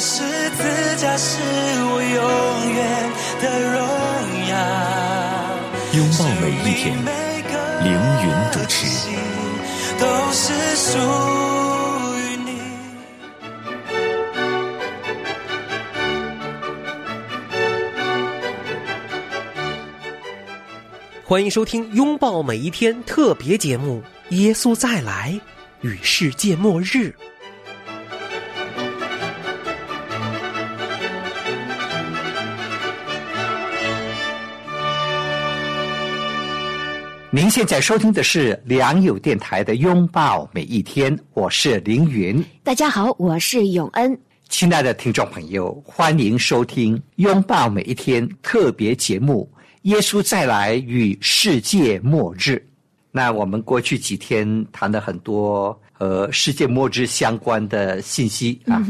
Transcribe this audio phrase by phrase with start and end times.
[0.00, 0.62] 十字
[0.96, 3.10] 架是我永远
[3.42, 3.78] 的荣
[4.48, 4.52] 耀。
[5.94, 6.96] 拥抱每一天，
[7.82, 8.86] 凌云主持。
[9.98, 10.96] 都是属
[12.16, 12.50] 于你。
[21.24, 24.00] 欢迎收听《拥抱每一天》特别节目
[24.36, 25.40] 《耶稣再来
[25.80, 26.84] 与世界末日》。
[37.30, 42.42] 您现在收听的是良友电台的《拥抱每一天》，我是凌云。
[42.62, 44.18] 大家好，我是永恩。
[44.48, 49.46] 亲爱的听众朋友，欢迎收听《拥抱每一天》特别节目
[49.82, 52.52] 《耶稣再来与世界末日》。
[53.12, 58.82] 那我们过去几天谈了很多和世界末日相关的信息啊。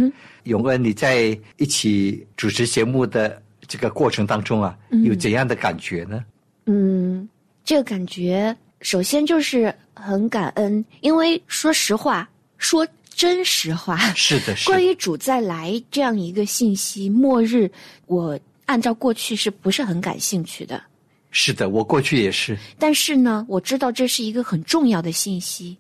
[0.45, 6.25] 永恩，你在一起主持节目的这个过程当中啊，有怎样的感觉呢？
[6.67, 7.29] 嗯。
[7.69, 17.71] 这个感觉，首先就是很感恩，因为说实话，说真实话，是的， 是关于主再来这样一个信息，末日，
[18.07, 20.83] 我按照过去是不是很感兴趣的？
[21.31, 22.57] 是的，我过去也是。
[22.79, 25.77] 但是呢，我知道这是一个很重要的信息，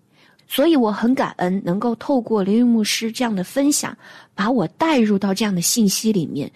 [0.46, 3.96] 所以我很感恩能够透过林云牧师这样的分享，
[4.34, 6.52] 把我带入到这样的信息里面，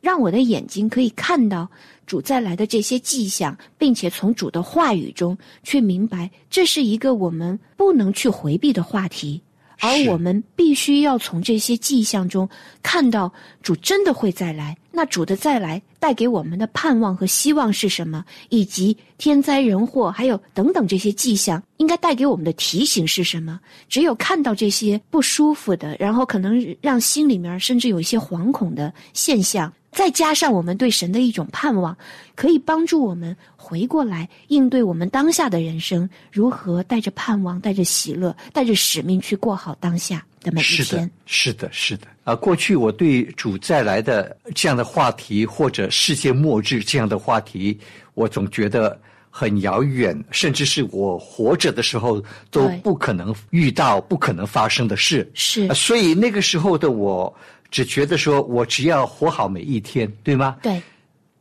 [0.00, 1.68] 让我的眼睛可以看到。
[2.06, 9.42] 主再来的这些迹象，并且从主的话语中去明白，这是一个我们不能去回避的话题，
[9.80, 12.48] 而我们必须要从这些迹象中
[12.82, 14.76] 看到主真的会再来。
[14.92, 18.24] 那主的再来带给我们的盼望和希望是什么？
[18.48, 23.60] 以及天灾人祸，还有等等这些迹象，应该带给我们的提醒是什么？
[23.90, 29.70] 只有看到这些不舒服的，然后可能让心里面甚至有一些惶恐的现象。
[29.92, 31.96] 再加上我们对神的一种盼望，
[32.34, 40.84] 可以帮助我们回过来应对我们当下的人生，如何带着盼望、带着喜乐、带着使命去过好当下的每一天。
[40.84, 42.06] 是的，是的，是的。
[42.24, 47.78] 啊，过去我对主再来的这样的话题，或者世界末日这样的话题，
[48.12, 55.30] 我总觉得很遥远，甚至是我活着的时候都不可能遇到、不可能发生的事。
[55.32, 57.34] 是，所以那个时候的我。
[57.76, 60.56] 只觉得说，我只要活好每一天，对吗？
[60.62, 60.80] 对，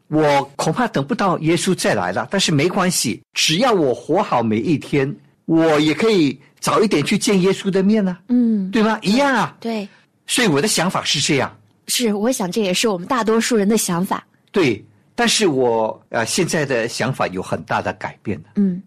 [0.09, 2.27] 我恐怕等不到耶稣再来了。
[2.29, 5.15] 但是没关系，只要我活好每一天，
[5.45, 8.17] 我也可以早一点去见耶稣的面呢。
[8.27, 8.99] 嗯，对吗？
[9.01, 9.55] 一样啊。
[9.61, 9.87] 对。
[10.27, 11.57] 所以我的想法是这样。
[11.87, 14.21] 是，我想这也是我们大多数人的想法。
[14.51, 14.83] 对，
[15.15, 18.83] 但是我呃现在的想法有很大的改变嗯。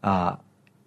[0.00, 0.38] 啊，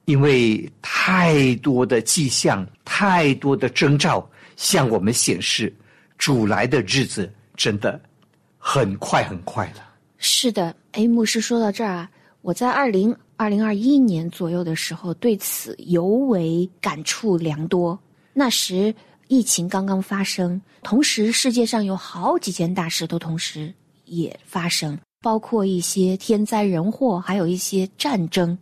[0.05, 5.71] 因为太多的迹象，太多的征兆向我们显示。
[6.21, 7.99] 主来的日子真的
[8.59, 9.83] 很快很快了。
[10.19, 12.11] 是的，哎，牧师说到这儿啊，
[12.43, 17.99] 我在二零二零二一年左右的时候，对此尤为感触良多。
[18.33, 18.93] 那时
[19.29, 23.73] 疫情刚刚发生，同时世界上有好几件大事都同时
[24.05, 28.55] 也发生，包括一些天灾人祸，还有一些战争，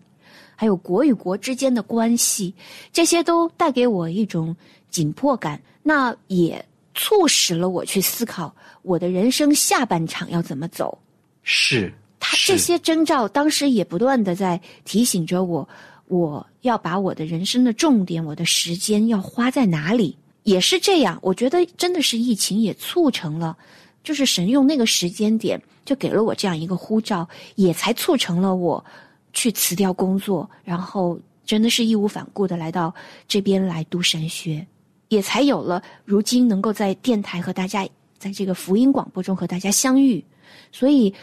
[0.56, 2.56] 还有国与国之间的关系，
[2.94, 4.56] 这些都带给我一种
[4.90, 5.62] 紧迫感。
[5.84, 6.66] 那也。
[7.00, 10.98] 促使了我去思考我的人生下半场要怎么走。
[11.44, 15.68] 是，他这些征兆当时也不断的在提醒着我，
[16.08, 20.18] 我要把我的人生的重点，我的时间要花在哪里。
[20.44, 23.58] 也是这样，我觉得真的是疫情也促成了，
[24.04, 28.84] 就是神用那个时间点就给了我这样一个呼召，也才促成了我
[29.32, 32.94] 去辞掉工作，然后真的是义无反顾的来到
[33.26, 34.68] 这边来读神学。
[35.10, 40.24] 也才有了如今能够在电台和大家在这个福音广播中和大家相遇，
[40.72, 41.14] 所以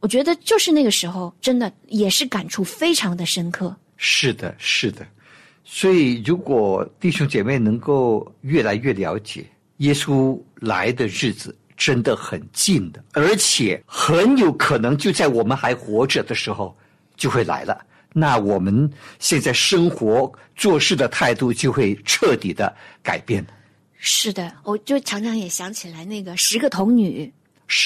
[0.00, 3.74] 我觉得就是那个时候，真的也是感触非常的深刻。
[3.96, 5.06] 是的，是的。
[5.64, 9.44] 所以如果弟兄姐妹能够越来越了解
[9.78, 16.76] 耶稣来的日子真的很近的，而且很有可能就在我们还活着的时候
[17.16, 17.85] 就会来了。
[18.18, 23.44] 那我们现在生活做事的态度就会彻底的改变
[23.98, 27.30] 是的，我就常常也想起来那个十个童女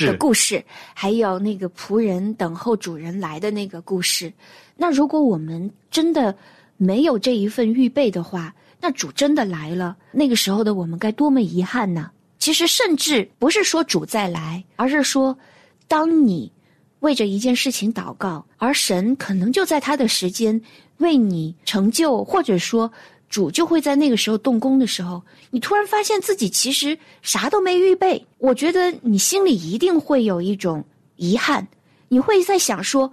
[0.07, 4.33] 的故事，还有那个仆人等候主人来的那个故事。
[4.77, 6.33] 那如果我们真的
[6.77, 12.11] 没有这一份预备的话，那主真的来了，那个时候的我们该多么遗憾呢？
[12.39, 15.37] 其实，甚至不是说主再来，而是说，
[15.89, 16.53] 当你
[17.01, 20.61] 为着一件事情祷告，而神可能就在他的时间
[20.99, 22.91] 为你成就，或者说
[23.29, 28.27] 主就会在那个时候动工的时候，你突然发现自己其实啥都没预备。
[28.39, 30.85] 我觉得你心里一定会有一种
[31.17, 31.67] 遗憾，
[32.09, 33.11] 你会在想说，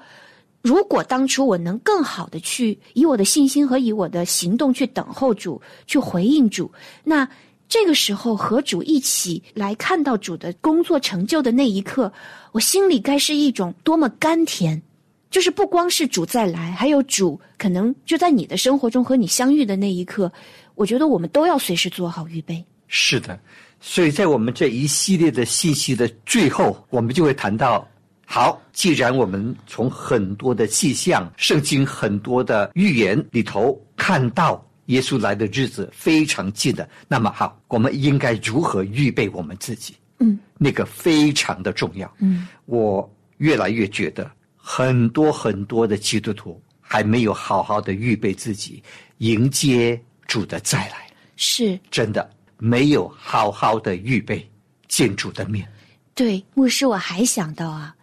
[0.62, 6.72] 如果当初我能更好的去以我的信心和以我的行动去等候主，去回应主，
[7.04, 7.30] 那
[7.70, 12.12] 这个时候和主一起来看到主的工作成就的那一刻，
[12.52, 14.82] 我心里该是一种多么甘甜。
[15.30, 20.32] 就是不光是主再来，还有主可能就在你的生活中和你相遇的那一刻，
[20.74, 22.64] 我觉得我们都要随时做好预备。
[22.88, 23.38] 是的，
[23.82, 27.86] 所以在我们这一系列的信息的最后，我们就会谈到：
[28.26, 39.96] 好，既然我们从很多的迹象、圣经很多的预言里头看到耶稣来的日子非常近的，那么好，我们应该如何预备我们自己？
[40.20, 42.12] 嗯，那个非常的重要。
[42.20, 48.82] 嗯，我越来越觉得，很多很多的基督徒还没有好好的预备自己，
[49.20, 51.08] 迎接主的再来。
[51.36, 54.50] 是真的没有好好的预备
[54.88, 55.68] 见主的面。
[56.16, 57.96] 对，牧师，我还想到啊，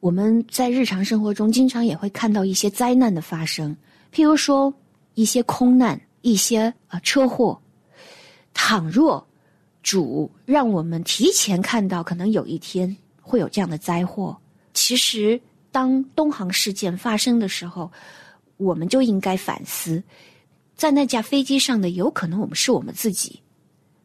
[0.00, 3.74] 我们在日常生活中经常也会看到一些灾难的发生，
[4.12, 4.70] 譬如说
[5.14, 7.60] 一些空难、一些啊、呃车祸。
[8.54, 9.26] 倘若
[9.82, 14.36] 主让我们提前看到，可能有一天会有这样的灾祸，
[14.74, 15.40] 其实
[15.70, 17.90] 当东航事件发生的时候，
[18.58, 20.02] 我们就应该反思，
[20.76, 23.40] 在那架飞机上的有可能我们是我们自己。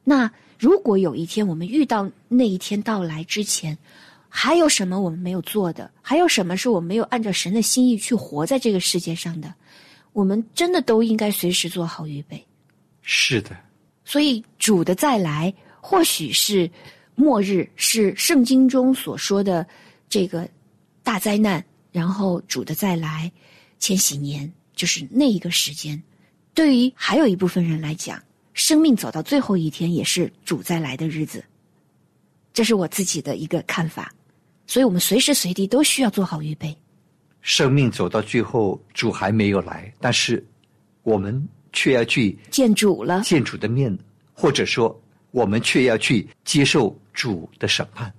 [0.03, 3.77] 那如果有一天我们遇到那一天到来之前，
[4.29, 5.91] 还有什么我们没有做的？
[6.01, 9.53] 还有什么是我们没有按照神的心意去活在这个世界上的？
[10.17, 12.43] 我们真的都应该随时做好预备。
[13.03, 13.55] 是的，
[14.03, 16.67] 所以主的再来，或许是
[17.13, 19.63] 末日，是圣经中所说的
[20.09, 20.49] 这个
[21.03, 23.31] 大灾难，然后主的再来，
[23.77, 26.01] 千禧年就是那一个时间。
[26.55, 28.19] 对于还有一部分人来讲，
[28.55, 31.45] 生命走到最后一天也是主再来的日子。
[32.51, 34.11] 这是我自己的一个看法，
[34.65, 36.75] 所以我们随时随地都需要做好预备。
[37.47, 40.45] 生命走到最后，主还没有来，但是
[41.03, 41.41] 我们
[41.71, 43.97] 却要去见主了，见主的面，
[44.33, 45.01] 或者说
[45.31, 48.13] 我们却要去接受主的审判。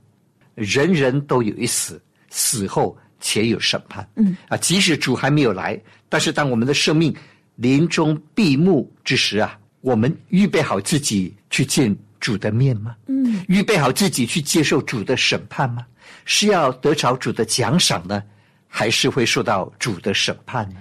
[0.55, 4.09] 人人都有一死，死后且有审判。
[4.17, 5.79] 嗯啊，即使主还没有来，
[6.09, 7.15] 但是当我们的生命
[7.57, 12.97] 临终闭幕之时啊，我们预备好自己去见主的面吗？
[13.09, 15.87] 嗯，预备好自己去接受主的审判吗？
[16.25, 18.23] 是要得着主的奖赏呢，
[18.69, 20.77] 还是会受到主的审判呢？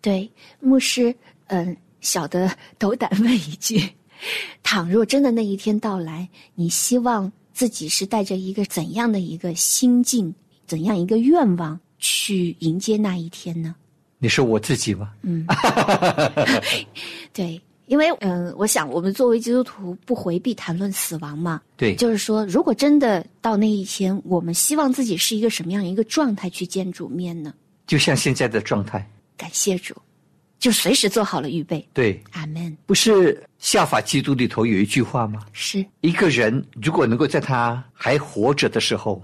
[0.00, 0.30] 对，
[0.60, 1.14] 牧师，
[1.48, 3.86] 嗯，小的斗胆问一句：
[4.62, 10.34] 倘若真的那一天到来，你希望自己是带着一个怎样的一个心境、
[10.66, 13.74] 怎样一个愿望去迎接那一天呢？
[14.18, 15.12] 你说我自己吗？
[15.22, 15.44] 嗯，
[17.32, 27.52] 对，因为嗯、我想我们作为基督徒不回避谈论死亡嘛，对，就是说，如果真的到那一天，我们希望自己是一个什么样一个状态去见主面呢？
[27.86, 29.06] 就像现在的状态。
[29.36, 29.94] 感谢主，
[30.58, 31.86] 就随时做好了预备。
[31.92, 32.74] 对，阿门。
[32.86, 35.40] 不是效法基督里头有一句话吗？
[35.52, 39.20] 是，一个人如果能够在他还活着的时候，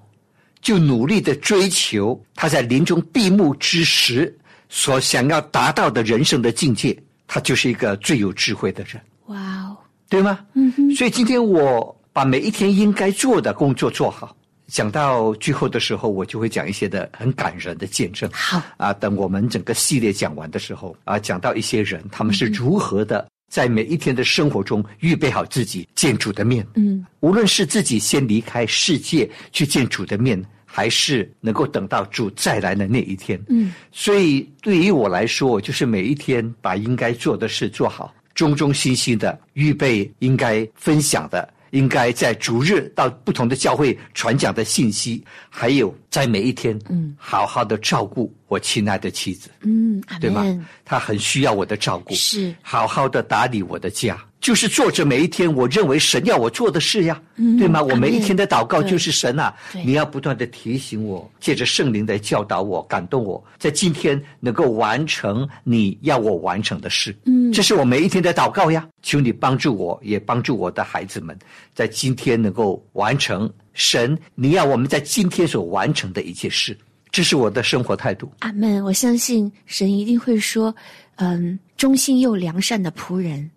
[0.61, 4.37] 就努力的追求他在临终闭幕之时
[4.69, 9.77] 所想要达到的人生的境界，他就是一个最有智慧的人，哇哦，
[10.09, 10.41] 对吗？
[10.55, 14.35] 嗯哼，所以今天我把每一天应该做的工作做好。
[14.67, 18.29] 讲到最后的时候，我就会讲一些的很感人的见证。
[18.33, 26.67] 好，啊，等我们整个系列讲完的时候啊，讲到一些人他们是如何的在每一天的生活中预备好自己见主的面。
[26.75, 33.41] 嗯，无论是自己先离开世界去见主的面，还是能够等到主再来的那一天。
[33.49, 41.49] 嗯，所以对于我来说，我就是每一天把应该做的事做好，忠忠心心的预备应该分享的。
[41.73, 50.67] 应该在逐日到不同的教会传讲的信息，还有在每一天，嗯，好好的照顾我亲爱的妻子，嗯，对吗门。？
[50.85, 57.83] 她很需要我的照顾，是好好的打理我的家，就是做着每一天我认为神要我做的事呀，嗯对吗？
[57.83, 67.15] 我每一天的祷告就是神啊，你要不断的提醒我，借着圣灵来教导我、感动我，在今天能够完成你要我完成的事。
[67.27, 68.87] 嗯这是我每一天的祷告呀。
[69.03, 71.39] 求你帮助我，也帮助我的孩子们，
[71.75, 76.77] 在今天能够完成神你要我们在今天所完成的一切事。
[77.11, 78.31] 这是我的生活态度。
[78.41, 78.83] 阿门。
[78.85, 80.75] 我相信神一定会说，
[81.17, 83.51] 嗯，忠心又良善的仆人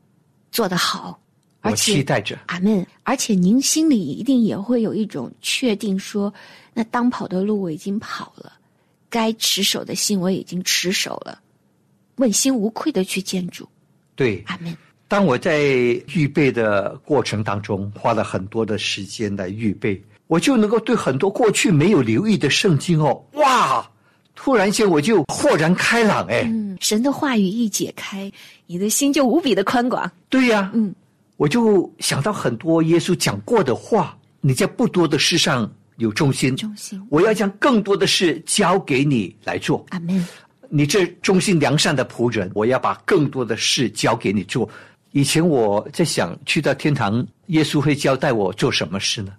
[0.52, 1.20] 做得好，
[1.62, 2.40] 而我期待着。
[2.48, 2.86] 阿门。
[3.04, 6.34] 而且您心里一定也会有一种确定说，
[6.74, 8.54] 那当跑的路我已经跑了，
[9.10, 11.40] 该持守的心我已经持守了，
[12.16, 13.68] 问心无愧的去见主。
[14.16, 14.76] 对，阿门。
[15.08, 15.60] 当我在
[16.14, 20.02] 预备的过程当中，花了很多的时间来预备，
[20.32, 23.86] 我就能够对很多过去没有留意的圣经哦，哇！
[24.34, 28.32] 突然间我就豁然开朗哎，嗯，神的话语一解开，
[28.66, 30.10] 你的心就无比的宽广。
[30.30, 30.96] 对呀、嗯，
[31.36, 39.86] 我就想到很多耶稣讲过的话，你在不多的事上有忠心，忠心我要将更多的事交给你来做。
[39.90, 40.26] 阿门。
[40.70, 44.68] 你这忠心良善的仆人，我要把更多的事交给你做。
[45.12, 49.34] 以前我在想，去到天堂，耶稣会交代我做什么事呢？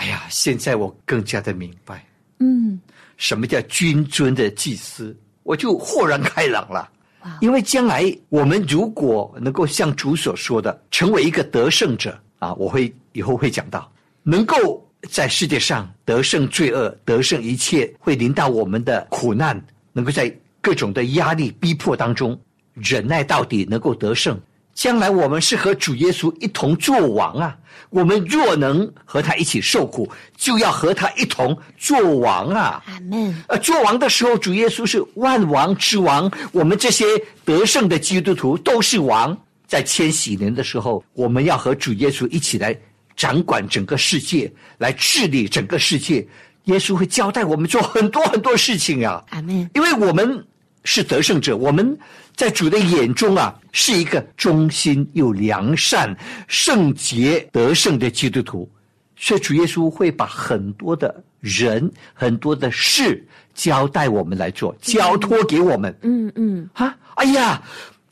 [0.00, 2.02] 哎呀，现在我更加的明白，
[2.38, 2.80] 嗯，
[3.18, 6.90] 什么叫君尊的祭司，我就豁然开朗了
[7.22, 7.38] 哇。
[7.42, 13.92] 因为将来我们如果能够像主所说的，成为一个得胜者啊，我会以后会讲到，
[14.22, 22.40] 能够在世界上得胜罪恶，得胜一切会临到我们的苦难，能够在各种的压力逼迫当中
[22.72, 24.40] 忍耐到底，能够得胜。
[24.80, 27.54] 将来我们是和主耶稣一同做王啊！
[27.90, 32.82] 我们若能和他一起受苦，就要和他一同做王啊！
[32.86, 33.44] 阿门。
[33.48, 37.04] 呃，做王的时候，主耶稣是万王之王，我们这些
[37.44, 39.36] 得胜的基督徒都是王。
[39.66, 42.74] 在千禧年的时候，我们要和主耶稣一起来
[43.14, 46.26] 掌管整个世界，来治理整个世界。
[46.64, 49.68] 耶稣会交代我们做很多很多事情啊、阿门。
[49.74, 50.42] 因为我们
[50.84, 51.98] 是得胜者，我们
[52.34, 56.16] 在主的眼中啊，是一个忠心又良善、
[56.48, 58.70] 圣洁得胜的基督徒，
[59.16, 65.94] 所以主耶稣会把很多的人、很多的事交代我们来做，交托给我们。
[66.02, 67.62] 嗯嗯，啊，哎呀，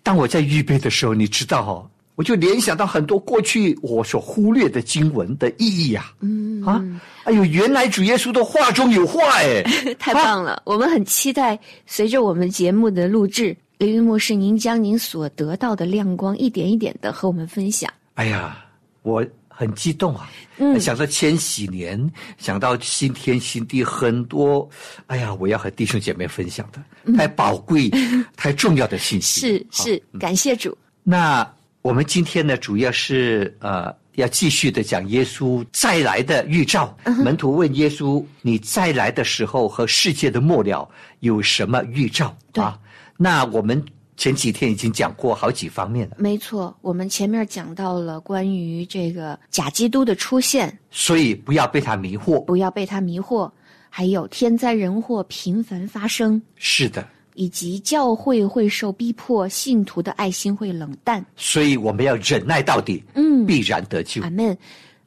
[0.02, 6.84] 当我在预备的时候，你知道哦，我就联想到很多过去我所忽略的经文的意义呀、嗯啊，
[7.22, 9.62] 哎呦，原来主耶稣的话中有话哎，
[10.00, 10.60] 太棒了！
[10.66, 11.56] 我们很期待
[11.86, 17.88] 随着我们节目的录制，林云牧师您将您所得到的亮光一点一点的和我们分享。
[18.14, 18.66] 哎呀，
[19.02, 20.28] 我很激动啊！
[20.56, 24.68] 嗯想到千禧年，想到新天新地，很多，
[25.06, 27.88] 哎呀，我要和弟兄姐妹分享的，太宝贵、
[28.34, 29.40] 太重要的信息。
[29.40, 30.76] 是是，感谢主。
[31.04, 31.48] 那
[31.88, 36.94] 我们今天呢，主要是呃，要继续的讲耶稣再来的预兆。
[37.24, 40.86] 门徒问耶稣：“你再来的时候和世界的末了
[41.20, 42.78] 有什么预兆？”对啊，
[43.16, 43.82] 那我们
[44.18, 52.44] 前几天已经讲过好几方面了，没错，我们前面讲到了关于这个假基督的出现，所以不要被他迷惑。
[52.44, 53.50] 不要被他迷惑，
[53.88, 61.24] 还有天灾人祸频繁发生，是的，以及教会会受逼迫，信徒的爱心会冷淡。
[61.36, 64.20] 所以我们要忍耐到底，嗯必然得救。
[64.22, 64.58] 阿门。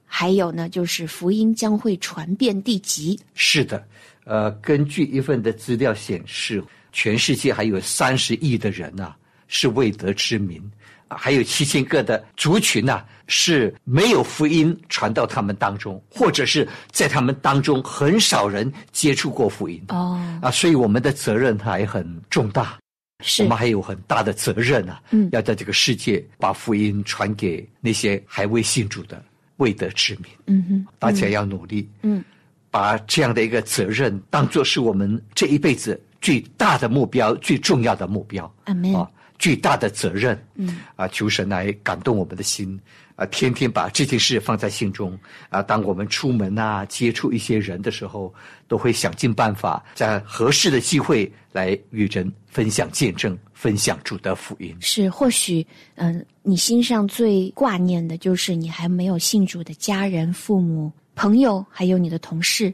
[0.06, 3.20] 还有呢，就是福音将会传遍地极。
[3.34, 3.86] 是的，
[4.24, 9.14] 呃，根据一份的资料显示，全世界还有三十亿的人呐、
[9.50, 10.81] 是未得之民，啊
[11.18, 19.82] 还有七千个的族群呐、是没有福音传到他们当中，或者是在他们当中很少人接触过福音。
[19.90, 22.78] 哦，啊，所以我们的责任还很重大，
[23.24, 29.24] 是我们还有很大的责任啊，嗯要在这个世界把福音传给那些还未信主的
[29.58, 30.26] 未得之民。
[30.48, 32.24] 嗯哼，大家要努力，嗯，
[32.70, 38.94] 把这样的一个责任当做是我们这一辈子最大的目标、最重要的目标阿门。
[38.96, 39.10] 啊，
[39.42, 40.40] 最大的责任。
[40.54, 42.80] 嗯，啊，求神来感动我们的心
[43.16, 45.18] 啊，天天把这件事放在心中
[45.50, 45.64] 啊。
[45.64, 48.32] 当我们出门啊，接触一些人的时候，
[48.68, 54.78] 都会想尽办法，在合适的机会来与人分享见证，分享主的福音。
[54.80, 62.72] 是，或许，嗯、你心上最挂念的就是你还没有信主的家人、父母、朋友，还有你的同事。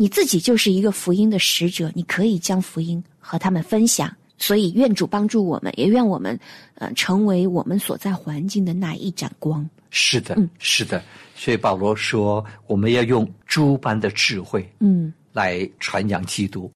[0.00, 4.10] 你自己就是一个福音的使者，你可以将福音和他们分享。
[4.38, 6.38] 所以，愿主帮助我们，也愿我们，
[6.74, 9.68] 呃，成为我们所在环境的那一盏光。
[9.90, 11.02] 是的，嗯是的。
[11.34, 16.70] 所以保罗说，我们要用诸般的智慧，嗯，来传扬基督。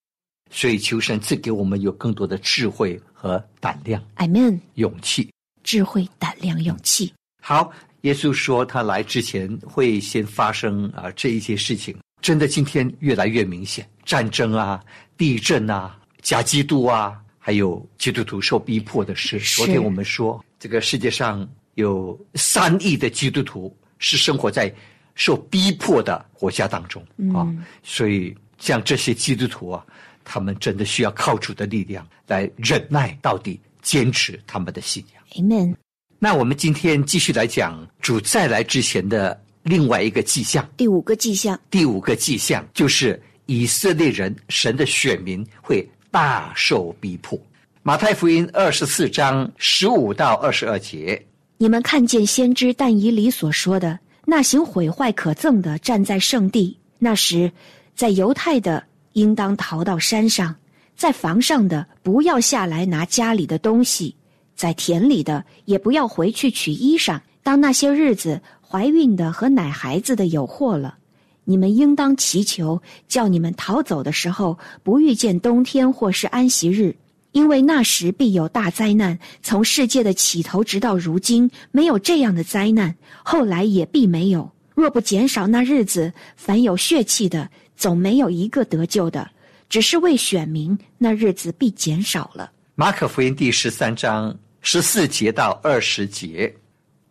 [0.51, 4.59] 所以求神赐给我们有更多的智慧和胆量、Amen。
[4.75, 5.31] 勇气。
[5.63, 7.13] 智慧、胆量、勇气。
[7.41, 14.83] 好，耶稣说他来之前会先发生啊这一些事情，真的今天越来越明显，战争啊、
[15.17, 19.37] 地震啊、假基督啊，还有基督徒受逼迫的事。
[19.41, 24.73] 昨天我们说，这个世界上有三亿的基督徒是生活在
[25.17, 27.43] 受逼迫的国家当中啊，
[27.83, 29.85] 所以像这些基督徒啊，
[30.23, 35.45] 他们真的需要靠主的力量来忍耐到底，坚持他们的信仰。
[35.45, 35.75] Amen。
[36.21, 47.41] 那我们今天继续来讲主再来之前的另外一个迹象，第五个迹象，第五个迹象就是以色列人神的选民会大受逼迫。
[47.83, 51.21] 马太福音二十四章十五到二十二节，
[51.57, 57.51] 你们看见先知但以理所说的那行毁坏可憎的站在圣地，那时，
[57.97, 60.55] 在犹太的应当逃到山上，
[60.95, 64.15] 在房上的不要下来拿家里的东西，
[64.55, 67.19] 在田里的也不要回去取衣裳。
[67.43, 70.99] 当那些日子，怀孕的和奶孩子的有祸了。
[71.45, 76.95] 你们应当祈求，叫你们逃走的时候不遇见冬天或是安息日，
[77.33, 79.19] 因为那时必有大灾难。
[79.43, 82.95] 从世界的起头直到如今，没有这样的灾难，
[83.25, 84.51] 后来也必没有。
[84.75, 89.29] 若不减少那日子，凡有血气的，总没有一个得救的。
[89.69, 92.53] 只是为选民，那日子必减少了。
[92.75, 96.55] 马可福音第十三章十四节到二十节，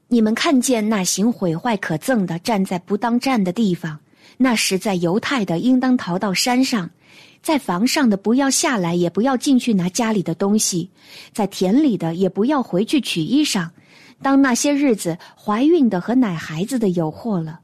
[0.08, 4.00] 你们看见那行毁坏可憎的站在不当站的地方，
[4.42, 6.90] 那时在犹太的应当逃到山上，
[7.44, 10.90] 在房上的不要下来，也不要进去拿家里的东西，
[11.32, 13.70] 在田里的也不要回去取衣裳。
[14.20, 17.60] 当那些日子，怀孕的和奶孩子的有祸了，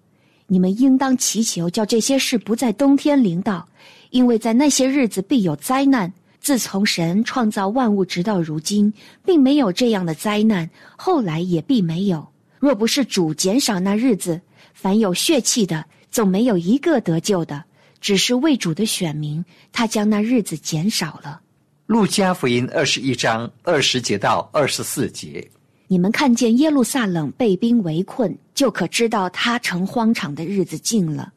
[0.45, 3.67] 你们应当祈求，叫这些事不在冬天临到，
[4.11, 6.13] 因为在那些日子必有灾难。
[6.39, 8.93] 自从神创造万物直到如今，
[9.25, 12.27] 并没有这样的灾难，后来也必没有。
[12.59, 14.39] 若不是主减少那日子，
[14.73, 15.83] 凡有血气的，
[16.17, 17.63] 总没有一个得救的。
[18.01, 21.41] 只是为主的选民，他将那日子减少了。
[21.85, 25.47] 路加福音二十一章二十节到二十四节，
[25.87, 31.31] 你们看见耶路撒冷被兵围困，就可知道他成荒场的日子近了。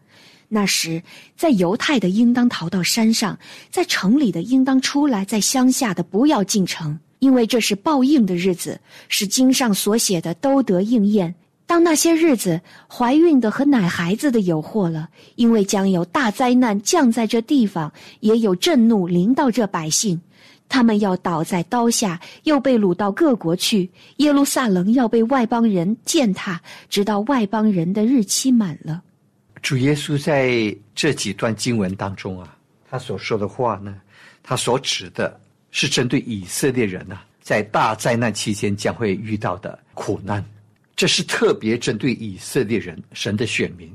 [0.48, 1.02] 那时，
[1.36, 3.38] 在犹太的应当逃到山上，
[3.70, 11.34] 在城里的应当出来，在乡下的不要进城，因为这是报应的日子，是经上所写的都得应验。
[11.70, 20.20] 当那些日子，怀孕的和奶孩子的有祸了，因为将有大灾难降在这地方，也有震怒临到这百姓。
[20.68, 23.88] 他们要倒在刀下，又被掳到各国去。
[24.16, 29.00] 耶路撒冷要被外邦人践踏，直到外邦人的日期满了。
[29.62, 32.52] 主耶稣在这几段经文当中啊，
[32.90, 33.94] 他所说的话呢，
[34.42, 35.38] 他所指的
[35.70, 40.44] 是针对以色列人啊，在大灾难期间将会遇到的苦难，
[41.00, 43.90] 这是特别针对以色列人神的选民。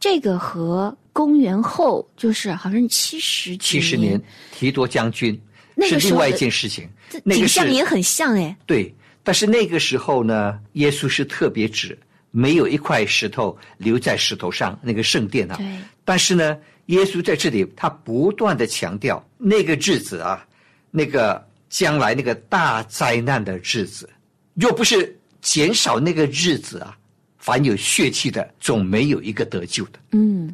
[0.00, 4.18] 这个和公元后就是好像七十七十年
[4.52, 5.38] 提多将军
[5.74, 6.88] 那是另外一件事情，
[7.22, 8.56] 那个是景象也很像哎。
[8.64, 11.98] 对，但是那个时候呢，耶稣是特别指
[12.30, 15.56] 没有一块石头留在石头上，那个圣殿啊。
[15.58, 15.66] 对
[16.06, 20.42] 但是呢，耶稣在这里他不断的强调那个日子啊，
[20.90, 24.08] 那个将来那个大灾难的日子，
[24.54, 25.15] 若不是
[25.46, 26.98] 减少那个日子啊，
[27.38, 30.00] 凡有血气的总没有一个得救的。
[30.10, 30.52] 嗯，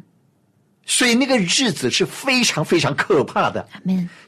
[0.85, 3.67] 所以那个日子是非常非常可怕的。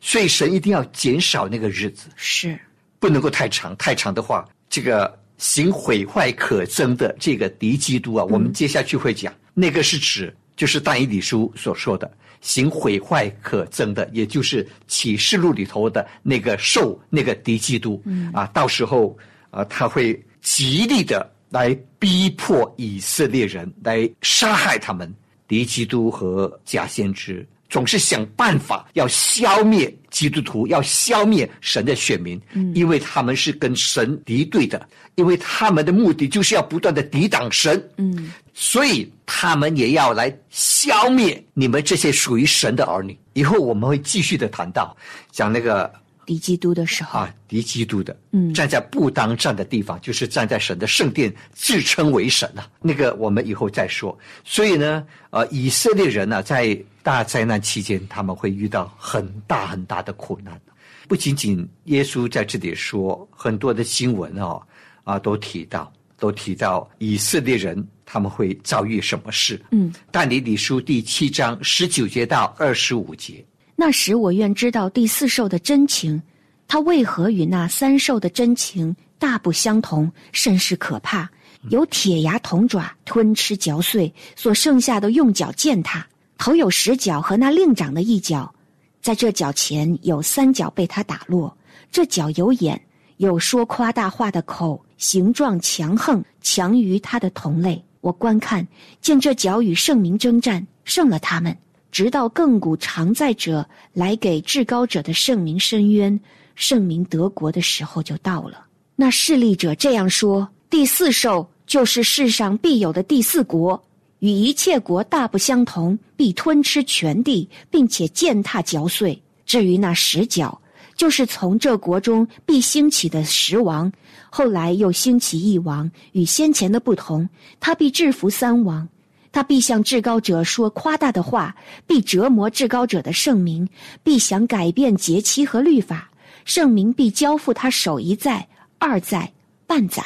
[0.01, 2.09] 所以神一定要减少那个日子。
[2.15, 2.57] 是。
[2.99, 18.31] 不能够太长，太长的话，这个行毁坏可憎的这个敌基督啊，我们接下去会讲，那个是指就是但以理书所说的行毁坏可憎的，也就是启示录里头的那个兽那个敌基督，嗯。
[18.33, 19.15] 啊，到时候
[19.51, 25.11] 啊他会极力的来逼迫以色列人，来杀害他们。
[25.47, 32.41] 敌基督和假先知总是想办法要消灭基督徒，要消灭神的选民，
[32.73, 43.15] 因为他们是跟神敌对的，因为他们的目的就是要不断的抵挡神，嗯，所以他们也要来消灭你们这些属于神的儿女。
[43.33, 44.95] 以后我们会继续的谈到
[45.31, 45.93] 讲那个
[46.25, 52.67] 敌基督的时候，啊，敌基督的，嗯站在不当站的地方，就是站在神的圣殿，自称为神啊。
[52.81, 54.17] 那个我们以后再说。
[54.43, 60.59] 所以呢，呃，以色列人呢、在大灾难期间，他们会遇到很大很大的苦难。
[61.07, 64.61] 不仅仅耶稣在这里说，很多的经文哦，
[65.03, 69.63] 啊，都提到，都提到以色列人他们会遭遇什么事。
[69.69, 73.45] 嗯，但以理书第七章十九节到二十五节。
[73.75, 76.21] 那时我愿知道第四兽的真情，
[76.67, 81.29] 它为何与那三兽的真情大不相同，甚是可怕。
[81.69, 86.05] 有铁牙铜爪吞吃嚼碎，所剩下的用脚践踏。
[86.37, 88.53] 头有十角和那另长的一角，
[89.01, 91.57] 在这脚前有三角被他打落。
[91.91, 92.79] 这脚有眼，
[93.17, 97.83] 有说夸大话的口，形状强横，强于他的同类。
[98.01, 98.67] 我观看，
[99.01, 101.57] 见这脚与圣明征战，胜了他们。
[101.95, 106.19] 直到亘古常在者来给至高者的圣名伸冤，
[106.53, 108.65] 圣明得国的时候就到了。
[108.97, 113.81] 那势力者这样说：第四兽就是世上必有的第四国，
[114.19, 119.17] 与一切国大不相同，必吞吃全地，并且践踏嚼碎。
[119.45, 120.61] 至于那十角，
[120.97, 123.89] 就是从这国中必兴起的十王，
[124.29, 127.29] 后来又兴起一王，与先前的不同，
[127.61, 128.85] 他必制服三王。
[129.35, 131.53] 他必向至高者说夸大的话，
[131.85, 133.67] 必折磨至高者的圣名，
[134.01, 136.09] 必想改变节期和律法，
[136.45, 138.47] 圣名必交付他手一载、
[138.79, 139.29] 二载、
[139.67, 140.01] 半载。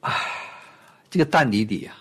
[0.00, 0.14] 啊
[1.10, 1.94] 这个但以理啊，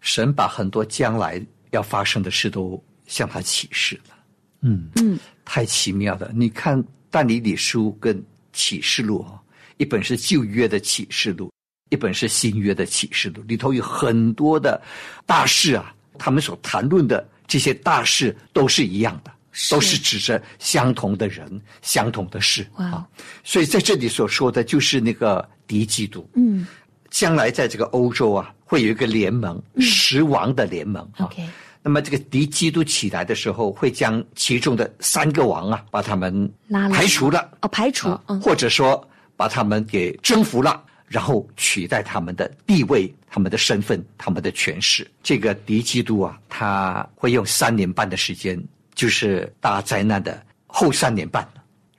[0.00, 1.38] 神把很多将来
[1.72, 4.16] 要发生的事都向他启示了。
[4.62, 6.32] 嗯嗯，太奇妙了！
[6.34, 9.36] 你看但以理书跟启示录啊，
[9.76, 11.52] 一本是旧约的启示录。
[11.90, 14.80] 一本是新约的启示录，里头有很多的
[15.26, 19.30] 大事啊，他们所谈论的这些大事都是一样的，
[19.70, 23.06] 都是指着相同的人、相同的事啊。
[23.44, 26.66] 所以在这里所说的就是那个敌基督，嗯，
[27.10, 31.30] 将来在这个欧洲啊，会有一个联盟，十王的联盟啊。
[31.82, 36.50] 那么这个敌基督起来的时候，会将其中的三个王啊，把他们
[36.90, 38.08] 排除了，哦，排除，
[38.42, 40.82] 或者说把他们给征服了。
[41.14, 45.08] 然后取代他们的地位、他们的身份、他们的权势。
[45.22, 48.60] 这个敌基督啊，他会用三年半的时间，
[48.96, 51.48] 就是大灾难的后三年半，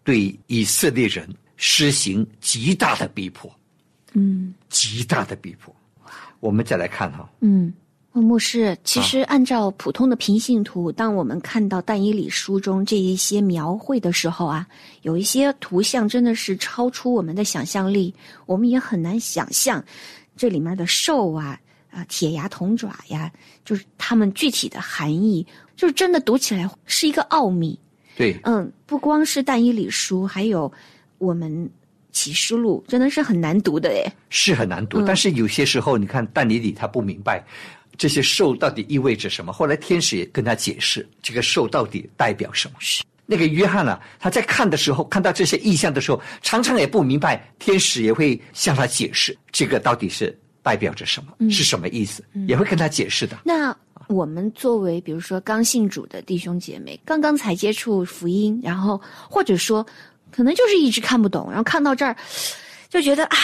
[0.03, 1.25] 对以色列人
[1.55, 3.49] 施行极大的逼迫。
[4.11, 5.73] 嗯，极大的逼迫。
[6.41, 7.29] 我们再来看哈。
[7.39, 7.73] 嗯。
[8.21, 14.65] 牧师，其实按照普通的平信图，当我们看到但以理书中这一些描绘的时候啊，
[15.01, 18.13] 有一些图像真的是超出我们的想象力，
[18.45, 19.83] 我们也很难想象
[20.37, 21.59] 这里面的兽啊、
[21.91, 23.31] 啊铁牙铜爪呀，
[23.63, 27.77] 就是它们具体的含义，就是真的读起来是一个奥秘。
[28.17, 30.71] 对，嗯，不光是但以理书，还有
[31.17, 31.69] 我们
[32.13, 34.09] 启示录，真的是很难读的诶。
[34.29, 37.43] 是很难读，但是有些时候你看但以理他不明白。
[37.97, 39.53] 这些兽到底意味着什么？
[39.53, 42.75] 后来天使也跟他解释，这个兽到底代表什么？
[42.79, 53.39] 是那个约翰啊，他在看的时候，看到这些意象的时候，常常也不明白，天使也会向他解释，这个到底是代表着什么，是什么意思，也会跟他解释的。
[53.43, 53.75] 那
[54.07, 59.83] 我们作为比如说刚信主的弟兄姐妹，刚刚才接触福音，然后或者说
[60.31, 62.15] 可能就是一直看不懂，然后看到这儿
[62.89, 63.37] 就觉得啊，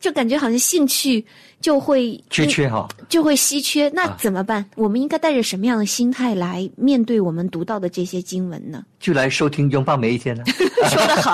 [0.00, 1.24] 就感觉好像兴趣。
[1.58, 3.88] 就会缺缺哈，就会稀缺。
[3.88, 4.64] 那怎么办？
[4.76, 8.84] 我们应该带着什么样的心态来面对我们读到的这些经文呢？
[9.00, 10.44] 就来收听拥抱每一天呢。
[10.86, 11.32] 说得好，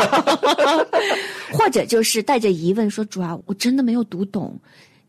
[1.52, 4.56] 或者就是带着疑问说：“主啊，我真的没有读懂，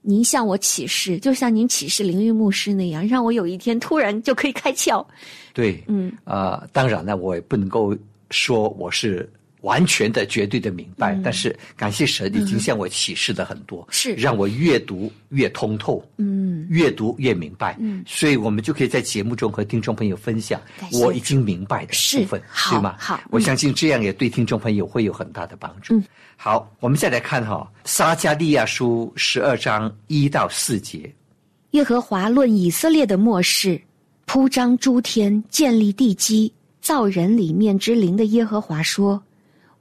[0.01, 5.05] 您向我启示，就像您启示灵玉牧师那样，让我有一天突然就可以开窍。”
[5.53, 7.95] 对，嗯啊，当然了，我也不能够
[8.31, 9.31] 说我是。
[9.63, 14.13] 完全的、绝对的明白，但是感谢神已经向我启示的很多，是。
[14.15, 22.95] 让我越读越通透，嗯，越读越明白，嗯，所以我们就可以在节目中和听众朋友分享我已经明白的部分，对吗？
[22.99, 25.95] 好，我相信这样也对听众朋友会有很大的帮助。
[25.95, 26.04] 嗯，
[26.36, 31.10] 好，我们再来看哈撒加利亚书十二章一到四节，
[31.71, 33.82] 耶和华论以色列的末世，
[34.26, 39.23] 铺张诸天，建立地基，造人里面之灵的耶和华说。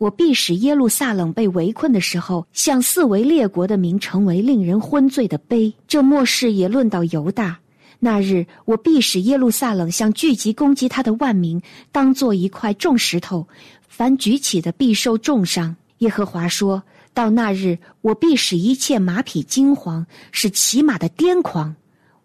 [0.02, 5.72] 我必使耶路撒冷被围困的时候，向四维列国的名成为令人昏醉的碑。
[5.86, 7.60] 这末世也论到犹大。
[8.00, 11.62] 那日，我必使耶路撒冷向聚集攻击他的万民，
[11.92, 13.46] 当做一块重石头，
[13.86, 15.76] 凡举起的必受重伤。
[15.98, 16.82] 耶和华说
[17.14, 21.76] 到那日，我必使一切马匹惊惶，使骑马的癫狂。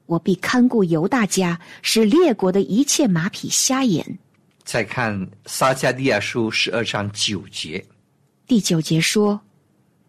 [0.08, 4.18] 我必看顾犹大家，使列国的一切马匹瞎眼。
[4.68, 7.82] 再看撒加利亚书十二章九节，
[8.46, 9.40] 第九节说：“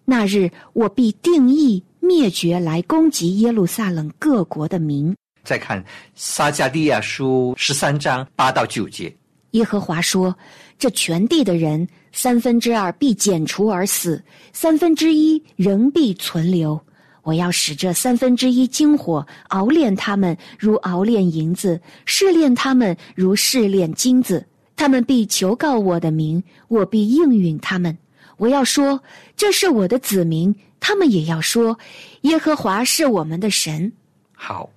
[0.05, 5.83] 那日我必定义灭绝来攻击耶路撒冷各国的民。”再看
[6.17, 9.17] 撒加利亚书十三章八到九节，
[9.53, 10.37] 耶和华说
[10.77, 14.21] ：“这全地的人三分之二必剪除而死，
[14.53, 16.85] 三分之一仍必存留。
[17.29, 27.99] 我要使这三分之一金火熬炼他们，如熬炼银子；试炼他们，如试炼金子。”他们必求告我的名，我必应允他们。
[28.39, 28.99] 我要说，
[29.37, 31.79] 这是我的子民，他们也要说
[32.23, 33.93] ：“耶和华是我们的神。
[34.33, 34.71] 好，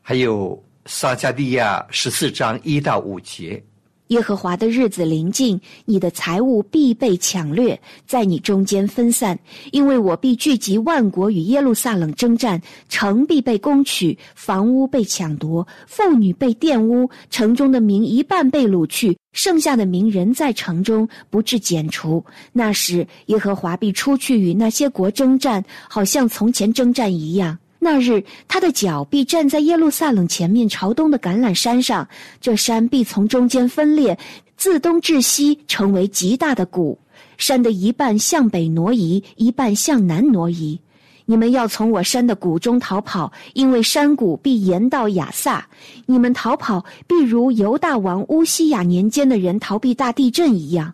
[0.00, 3.62] 还有撒加利亚十四章一到五节，
[4.10, 9.38] 耶和华的日子临近，你的财物必被抢掠，在你中间分散，
[9.70, 22.24] 因为我必聚集万国与耶路撒冷征战，城必被攻取，房屋被抢夺，妇女被玷污，城中的民一半被掳去，剩下的民仍在城中，不致剪除。
[22.52, 27.56] 那时，耶和华必出去与那些国征战，好像从前征战一样。
[27.82, 32.06] 那日，他的脚必站在耶路撒冷前面朝东的橄榄山上，
[32.38, 34.18] 这山必从中间分裂，
[34.58, 36.98] 自东至西成为极大的谷。
[37.38, 40.78] 山的一半向北挪移，一半向南挪移。
[41.24, 45.66] 你们要从我山的谷中逃跑，因为山谷必延到亚萨。
[46.04, 50.92] 你们逃跑，必如犹大王乌西雅年间的人逃避大地震一样。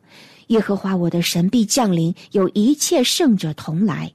[0.48, 4.12] 耶和华我的神必降临，有一切圣者同来。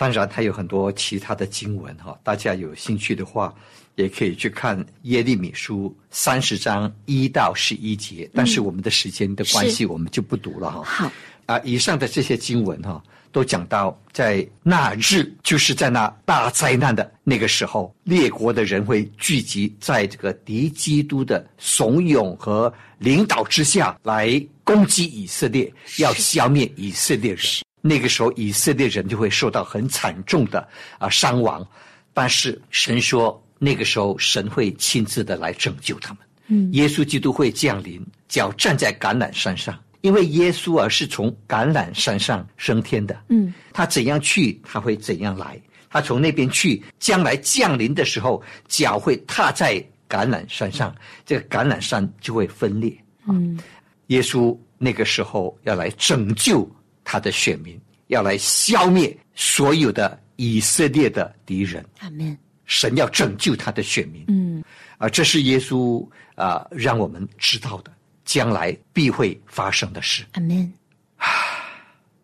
[0.00, 3.54] 当然，还有很多其他的经文哈，大家有兴趣的话，
[3.96, 8.26] 也可以去看耶利米书三十章一到十一节。
[8.32, 10.82] 但是我们的时间的关系，我们就不读了哈。
[10.82, 11.12] 好，
[11.44, 27.44] 啊，以上的这些经文哈，都讲到在那日，就是在那大灾难的那个时候，列国的人会聚集在这个敌基督的怂恿和领导之下来攻击以色列，要消灭以色列人。
[27.80, 30.66] 那个时候，以色列人就会受到很惨重的
[30.98, 31.66] 啊伤亡，
[32.12, 36.18] 但是神说，那个时候神会亲自的来拯救他们。
[36.48, 43.16] 嗯，耶稣基督会降临，脚站在橄榄山上，因为耶稣啊是从橄榄山上升天的。
[43.28, 45.60] 嗯，他怎样去，他会怎样来。
[45.88, 49.74] 他从那边去，将来降临的时候，脚会踏在
[50.08, 52.96] 橄榄山上，这个橄榄山就会分裂。
[53.28, 53.58] 嗯，
[54.06, 56.68] 耶稣那个时候要来拯救
[57.04, 61.84] 他的选民，要来消灭所有的以色列的敌人。
[62.00, 62.36] 阿门。
[62.66, 64.24] 神要拯救他的选民。
[64.28, 64.62] 嗯，
[64.96, 67.92] 啊，这是耶稣啊、让我们知道的
[68.24, 70.24] 将来必会发生的事。
[70.32, 70.72] 阿门。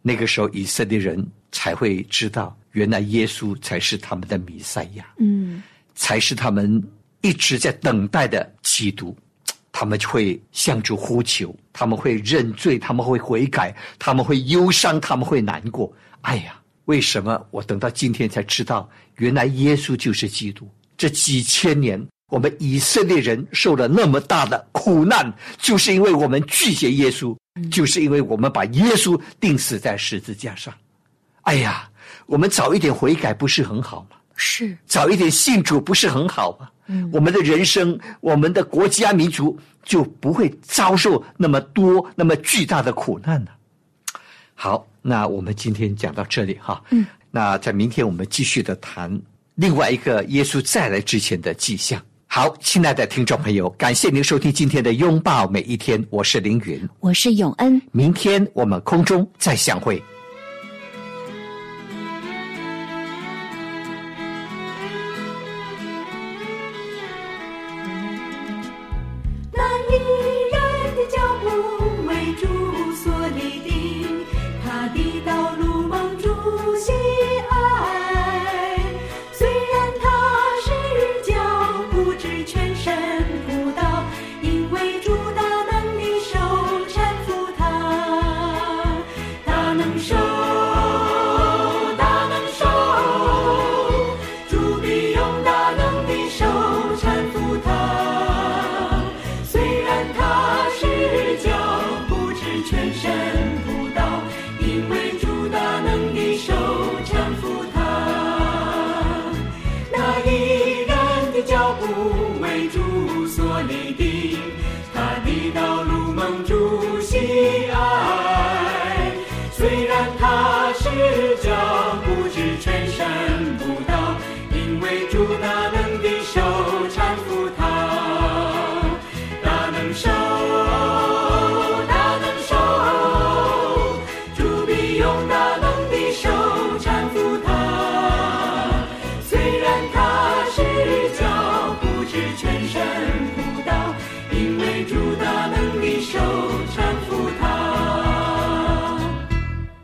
[0.03, 5.63] 那个时候，以色列人才会知道，原来耶稣才是他们的弥赛亚，嗯，
[5.97, 6.81] 才是他们
[7.23, 9.17] 一直在等待的基督。
[9.73, 15.93] 他们就会向主呼求，他们会认罪，他们会悔改，他们会忧伤，他们会难过。
[16.23, 20.67] 哎呀，为什么我等到今天才知道，原来耶稣就是基督？
[20.97, 27.37] 这几千年，我们以色列人受了那么大的苦难，就是因为我们拒绝耶稣，
[27.71, 30.73] 就是因为我们把耶稣钉死在十字架上。
[31.43, 31.91] 哎呀，
[32.25, 34.17] 我们早一点悔改不是很好吗？
[34.35, 36.71] 是，早一点信主不是很好吗？
[36.89, 43.51] 嗯我们的人生，我们的国家民族就不会遭受那么多、那么巨大的苦难呢。
[44.55, 46.83] 好，那我们今天讲到这里哈。
[46.91, 49.21] 嗯，那在明天我们继续的谈
[49.57, 52.01] 另外一个耶稣再来之前的迹象。
[52.27, 56.89] 好，亲爱的听众朋友，感谢您收听今天的拥抱每一天，我是凌云。
[57.01, 57.81] 我是永恩。
[57.93, 60.03] 明天我们空中再相会。